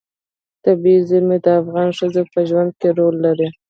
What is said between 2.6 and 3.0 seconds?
کې